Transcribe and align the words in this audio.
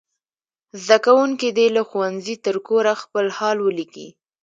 زده 0.85 0.97
کوونکي 1.05 1.47
دې 1.57 1.67
له 1.75 1.81
ښوونځي 1.89 2.35
تر 2.45 2.55
کوره 2.67 2.93
خپل 3.03 3.25
حال 3.37 3.57
ولیکي. 3.61 4.07